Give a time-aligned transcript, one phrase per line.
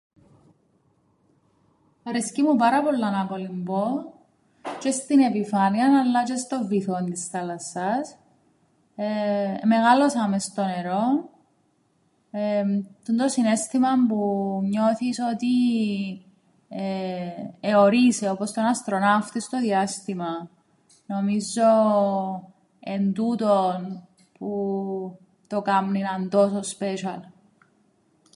[2.03, 3.87] Αρέσκει μου πάρα πολλά να κολυμπώ
[4.77, 8.05] τζ̆αι στην επιφάνειαν αλλά τζ̆αι στον βυθόν της θάλασσας,
[8.95, 11.15] εεε εμεγάλωσα μες στο νερόν,
[13.05, 14.21] τούντο συναίσθημαν που
[14.63, 15.49] νιώθεις ότι
[17.59, 20.49] αιωρείσαι όπως τον αστροναύτη στο διάστημαν
[21.05, 21.69] νομίζω
[22.79, 24.07] εν' τούτον
[24.37, 24.47] που
[25.47, 27.19] το κάμνει να 'ν' τόσο special.